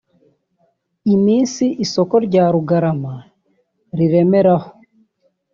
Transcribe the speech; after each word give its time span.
iminsi 1.15 1.63
isoko 1.85 2.15
rya 2.25 2.43
Rugarama 2.53 3.15
riremera 3.97 4.53
ho 4.61 4.69